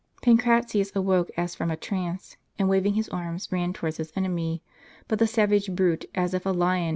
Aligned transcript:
Pancratius 0.23 0.91
awoke 0.95 1.29
as 1.37 1.53
from 1.53 1.69
a 1.69 1.77
trance, 1.77 2.35
and 2.57 2.67
waving 2.67 2.95
his 2.95 3.07
arms 3.09 3.47
ran 3.51 3.71
towards 3.71 3.97
his 3.97 4.11
enemy 4.15 4.63
;t 4.65 4.71
but 5.07 5.19
the 5.19 5.27
savage 5.27 5.75
brute, 5.75 6.05
as 6.15 6.33
if 6.33 6.43
a 6.43 6.49
lion 6.49 6.79
had 6.79 6.85
* 6.85 6.87
Hist. 6.87 6.89